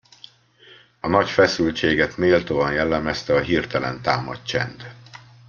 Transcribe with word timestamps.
A 0.99 1.07
nagy 1.07 1.29
feszültséget 1.29 2.17
méltóan 2.17 2.73
jellemezte 2.73 3.33
a 3.33 3.39
hirtelen 3.39 4.01
támadt 4.01 4.45
csend. 4.45 4.95